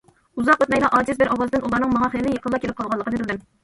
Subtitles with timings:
[0.43, 3.51] ئۇزاق ئۆتمەيلا ئاجىز بىر ئاۋازدىن ئۇلارنىڭ ماڭا خېلى يېقىنلا كېلىپ قالغانلىقىنى بىلدىم.